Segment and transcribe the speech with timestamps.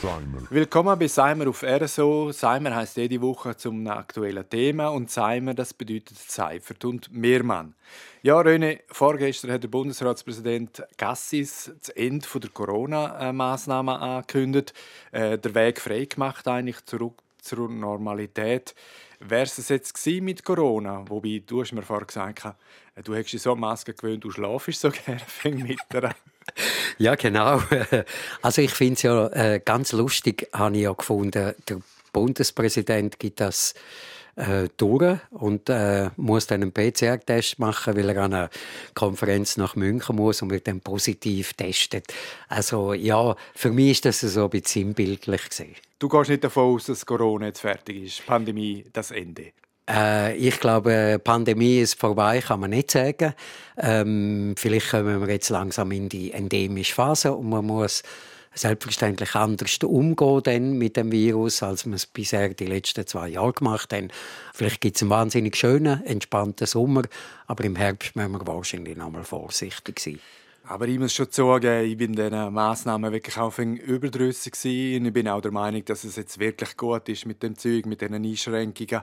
[0.00, 0.46] Seimer.
[0.48, 2.32] Willkommen bei Seimer auf RSO.
[2.32, 7.74] Seimer heißt jede Woche zum aktuellen Thema und Seimer, das bedeutet Seifert und Mehrmann.
[8.22, 14.72] Ja, René, vorgestern hat der Bundesratspräsident Gassis das Ende der Corona-Maßnahmen angekündigt,
[15.12, 18.74] äh, der Weg frei gemacht eigentlich zurück zur Normalität.
[19.18, 21.04] Wäre es jetzt gewesen mit Corona?
[21.08, 22.46] Wobei, du hast mir vorher gesagt,
[22.94, 26.14] äh, du hättest dich so an Maske gewöhnt, du schlafst so gerne, fäng mit der
[27.00, 27.62] Ja, genau.
[28.42, 31.80] Also ich finde es ja äh, ganz lustig, habe ich ja gefunden, der
[32.12, 33.72] Bundespräsident gibt das
[34.36, 38.50] äh, durch und äh, muss dann einen PCR-Test machen, weil er an eine
[38.94, 42.04] Konferenz nach München muss und wird dann positiv testet.
[42.48, 45.76] Also ja, für mich ist das so ein bisschen sinnbildlich gesehen.
[45.98, 49.52] Du gehst nicht davon aus, dass Corona jetzt fertig ist, Pandemie das Ende.
[49.90, 53.34] Äh, ich glaube, die Pandemie ist vorbei, kann man nicht sagen.
[53.76, 58.02] Ähm, vielleicht kommen wir jetzt langsam in die endemische Phase und man muss
[58.52, 63.92] selbstverständlich anders umgehen mit dem Virus, als wir es bisher die letzten zwei Jahre gemacht
[63.92, 64.08] haben.
[64.52, 67.02] Vielleicht gibt es einen wahnsinnig schönen, entspannten Sommer,
[67.46, 70.18] aber im Herbst müssen wir wahrscheinlich noch mal vorsichtig sein.
[70.64, 75.06] Aber ich muss schon zugeben, ich bin diesen Massnahmen wirklich auch überdrüssig gewesen.
[75.06, 78.00] ich bin auch der Meinung, dass es jetzt wirklich gut ist mit dem Zeug, mit
[78.00, 79.02] diesen Einschränkungen.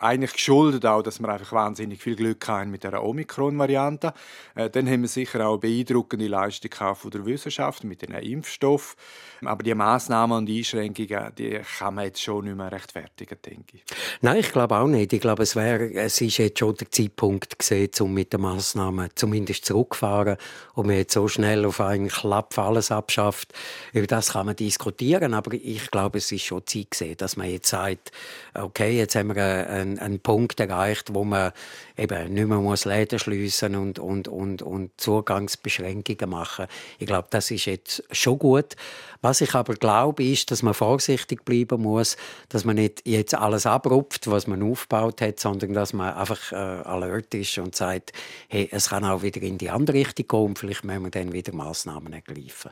[0.00, 4.14] Eigentlich geschuldet auch, dass wir einfach wahnsinnig viel Glück haben mit der Omikron-Variante.
[4.54, 8.96] Äh, dann haben wir sicher auch beeindruckende Leistung von der Wissenschaft mit den Impfstoff.
[9.44, 13.84] Aber die Massnahmen und Einschränkungen, die kann man jetzt schon nicht mehr rechtfertigen, denke ich.
[14.20, 15.12] Nein, ich glaube auch nicht.
[15.12, 19.10] Ich glaube, es wäre, es ist jetzt schon der Zeitpunkt gesehen, um mit den Massnahmen
[19.14, 20.36] zumindest zurückzufahren
[20.74, 23.52] und man jetzt so schnell auf einen Klapp alles abschafft.
[23.92, 27.50] Über das kann man diskutieren, aber ich glaube, es ist schon Zeit gesehen, dass man
[27.50, 28.12] jetzt sagt,
[28.54, 31.52] okay, jetzt haben wir einen, einen Punkt erreicht, wo man
[31.96, 36.66] eben nicht mehr muss Läden schliessen und, und, und, und Zugangsbeschränkungen machen.
[36.98, 38.76] Ich glaube, das ist jetzt schon gut.
[39.22, 42.16] Was ich aber glaube, ist, dass man vorsichtig bleiben muss,
[42.48, 46.54] dass man nicht jetzt alles abrupft, was man aufgebaut hat, sondern dass man einfach äh,
[46.54, 48.12] alert ist und sagt,
[48.48, 51.32] hey, es kann auch wieder in die andere Richtung gehen und vielleicht müssen wir dann
[51.32, 52.70] wieder Massnahmen ergreifen.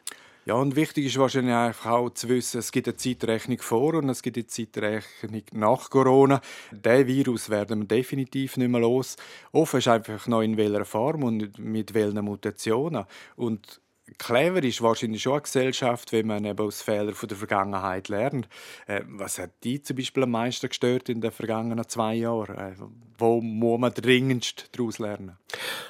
[0.48, 4.08] Ja, und wichtig ist wahrscheinlich einfach auch zu wissen, es gibt eine Zeitrechnung vor und
[4.08, 6.40] es gibt eine Zeitrechnung nach Corona.
[6.70, 9.16] Den Virus werden wir definitiv nicht mehr los.
[9.52, 13.04] Offen ist einfach noch in welcher Form und mit welchen Mutationen.
[13.36, 13.82] Und
[14.16, 18.48] clever ist wahrscheinlich schon eine Gesellschaft, wenn man eben aus Fehlern der Vergangenheit lernt.
[18.86, 22.56] Äh, was hat die zum Beispiel am meisten gestört in den vergangenen zwei Jahren?
[22.56, 22.74] Äh,
[23.18, 25.36] wo muss man dringendst daraus lernen?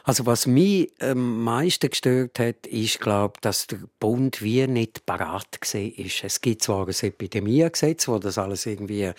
[0.04, 5.58] Also was mich am meisten gestört hat, ist, glaube dass der Bund wie nicht parat
[5.72, 6.24] ist.
[6.24, 9.12] Es gibt zwar ein Epidemiegesetz, wo das alles irgendwie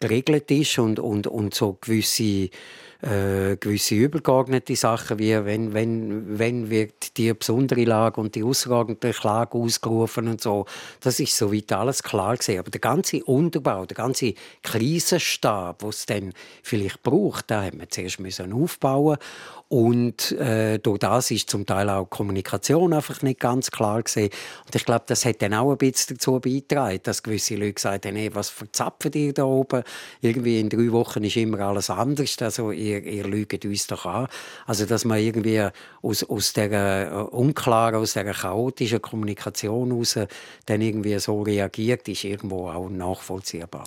[0.00, 2.50] geregelt ist und, und, und so gewisse
[3.04, 9.26] äh, gewisse übergeordnete Sachen, wie wenn, wenn, wenn wird die besondere Lage und die außerordentliche
[9.28, 10.64] Lage ausgerufen und so.
[11.00, 12.58] Das ist soweit alles klar gewesen.
[12.58, 16.32] Aber der ganze Unterbau, der ganze Krisenstab, was es dann
[16.62, 19.18] vielleicht braucht, da haben wir zuerst müssen aufbauen
[19.68, 24.30] und äh, durch das ist zum Teil auch die Kommunikation einfach nicht ganz klar gesehen.
[24.66, 28.06] Und ich glaube, das hat dann auch ein bisschen dazu beigetragen, dass gewisse Leute gesagt
[28.06, 29.82] haben, hey, was verzapfen ihr da oben?
[30.20, 32.36] Irgendwie in drei Wochen ist immer alles anders.
[32.40, 34.28] Also ihr, ihr lügt uns doch an.
[34.66, 35.66] Also dass man irgendwie
[36.02, 40.18] aus, aus der äh, unklaren, aus der chaotischen Kommunikation heraus
[40.66, 43.84] dann irgendwie so reagiert, ist irgendwo auch nachvollziehbar.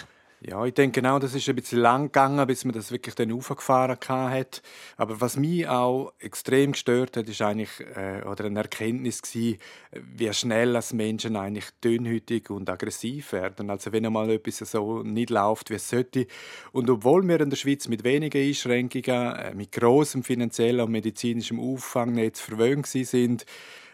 [0.50, 3.34] Ja, ich denke genau, das ist ein bisschen lang gegangen, bis man das wirklich dann
[3.34, 4.62] aufgefahren hat.
[4.96, 9.58] Aber was mich auch extrem gestört hat, ist eigentlich äh, oder eine Erkenntnis gewesen,
[9.92, 13.70] wie schnell als Menschen eigentlich dünnhütig und aggressiv werden.
[13.70, 16.28] Also wenn einmal etwas so nicht läuft, wie es sollte.
[16.72, 21.60] Und obwohl wir in der Schweiz mit wenigen Einschränkungen, äh, mit großem finanziellen und medizinischem
[21.60, 23.46] Auffangnetz verwöhnt sind,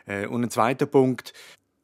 [0.05, 1.33] äh, und ein zweiter Punkt,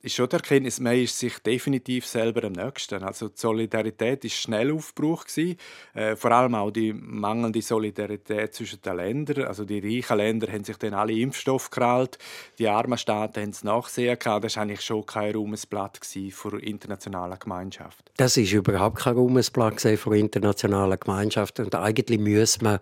[0.01, 3.03] ist schon die Erkenntnis, man ist sich definitiv selber am nächsten.
[3.03, 5.57] Also die Solidarität ist schnell gewesen.
[5.93, 9.45] Äh, vor allem auch die mangelnde Solidarität zwischen den Ländern.
[9.45, 12.17] Also die reichen Länder haben sich dann alle Impfstoff gerallt,
[12.59, 14.45] die armen Staaten haben es nachsehen gehabt.
[14.45, 15.99] Das war eigentlich schon kein Ruhmesblatt
[16.31, 18.11] für die internationale Gemeinschaft.
[18.15, 22.79] Das ist überhaupt kein Ruhmesblatt für die internationale Gemeinschaft und eigentlich müssen wir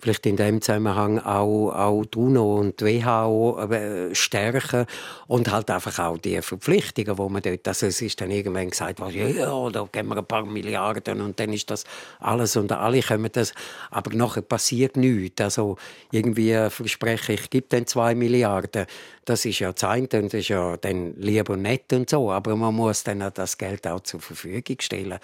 [0.00, 4.86] vielleicht in dem Zusammenhang auch, auch die UNO und die WHO äh, stärken
[5.26, 9.00] und halt einfach auch die Verpflichtungen, wo man dort, also es ist dann irgendwann gesagt
[9.00, 11.84] worden, ja, da geben wir ein paar Milliarden und dann ist das
[12.20, 13.52] alles und alle kommen das,
[13.90, 15.40] aber nachher passiert nichts.
[15.40, 15.76] Also
[16.10, 18.86] irgendwie verspreche ich, gebe dann zwei Milliarden,
[19.24, 22.74] das ist ja Zeit und das ist ja dann lieber nett und so, aber man
[22.74, 25.18] muss dann das Geld auch zur Verfügung stellen.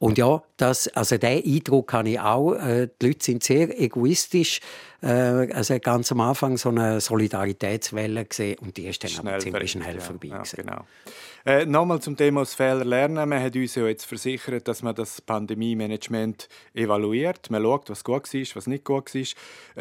[0.00, 2.54] Und ja, das, also den Eindruck habe ich auch.
[2.54, 4.60] Äh, die Leute sind sehr egoistisch.
[5.02, 9.38] Äh, also ganz am Anfang so eine Solidaritätswelle gesehen und die ist dann schnell aber
[9.40, 10.28] ziemlich schnell ja, vorbei.
[10.28, 10.84] Ja, genau.
[11.46, 13.28] Äh, Nochmal zum Thema aus Fehler lernen.
[13.28, 17.50] Man hat uns ja jetzt versichert, dass man das Pandemie-Management evaluiert.
[17.50, 19.22] Man schaut, was gut war, was nicht gut war.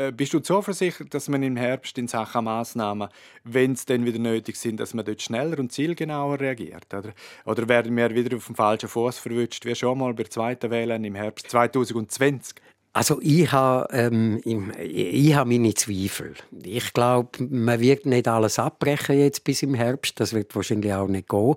[0.01, 3.10] Äh, bist du so versichert, dass man im Herbst in Sachen Massnahmen,
[3.44, 6.94] wenn es dann wieder nötig sind, dass man dort schneller und zielgenauer reagiert?
[6.94, 7.13] Oder,
[7.44, 10.71] oder werden wir wieder auf dem falschen Fuß verwünscht, wie schon mal bei der zweiten
[10.71, 12.56] Wähle im Herbst 2020?
[12.91, 16.33] Also ich habe, ähm, ich habe meine Zweifel.
[16.63, 20.19] Ich glaube, man wird nicht alles abbrechen jetzt bis im Herbst.
[20.19, 21.56] Das wird wahrscheinlich auch nicht gehen.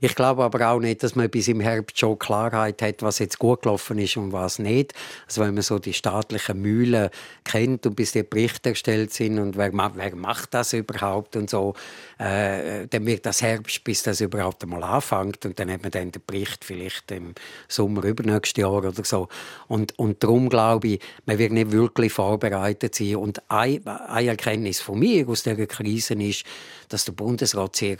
[0.00, 3.38] Ich glaube aber auch nicht, dass man bis im Herbst schon Klarheit hat, was jetzt
[3.38, 4.94] gut gelaufen ist und was nicht.
[5.26, 7.08] Also wenn man so die staatlichen Mühlen
[7.44, 11.74] kennt und bis die Berichte erstellt sind und wer, wer macht das überhaupt und so,
[12.18, 16.10] äh, dann wird das Herbst, bis das überhaupt einmal anfängt und dann hat man dann
[16.10, 17.34] den Bericht vielleicht im
[17.68, 19.28] Sommer übernächstes Jahr oder so.
[19.68, 23.16] Und, und darum glaube ich, man wird nicht wirklich vorbereitet sein.
[23.16, 26.44] Und eine Erkenntnis von mir aus dieser Krise ist,
[26.88, 27.98] dass der Bundesrat sehr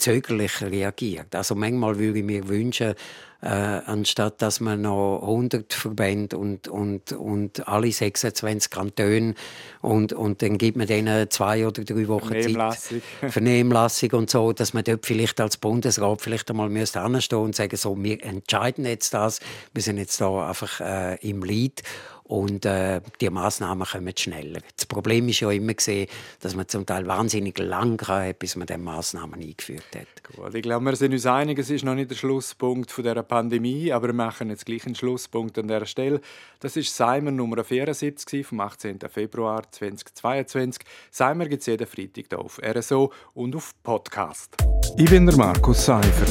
[0.00, 1.34] zögerlich reagiert.
[1.34, 2.94] Also manchmal würde ich mir wünschen,
[3.42, 9.34] äh, anstatt dass man noch 100 Verbände und, und, und alle 26 Kantone
[9.80, 13.02] und, und dann gibt man denen zwei oder drei Wochen Vernehmlassung.
[13.20, 17.56] Zeit, Vernehmlassung und so, dass man dort vielleicht als Bundesrat vielleicht einmal müsste anstehen und
[17.56, 19.40] sagen, so, wir entscheiden jetzt das,
[19.72, 21.82] wir sind jetzt da einfach äh, im Lead
[22.30, 24.60] und äh, die Maßnahmen kommen schneller.
[24.76, 26.06] Das Problem ist ja immer gesehen,
[26.38, 30.36] dass man zum Teil wahnsinnig lang hat, bis man diese Maßnahmen eingeführt hat.
[30.36, 33.20] Gut, ich glaube, wir sind uns einig, es ist noch nicht der Schlusspunkt von der
[33.24, 36.20] Pandemie, aber wir machen jetzt gleich einen Schlusspunkt an dieser Stelle.
[36.60, 39.00] Das ist Seimer Nummer 74 vom 18.
[39.08, 40.84] Februar 2022.
[41.10, 44.56] Seimer gibt es jeden Freitag hier auf RSO und auf Podcast.
[44.96, 46.30] Ich bin der Markus Seifert.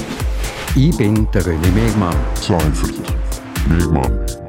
[0.77, 2.15] Ich bin der René Megmann.
[2.35, 3.01] Seifert.
[3.67, 4.48] Megmann.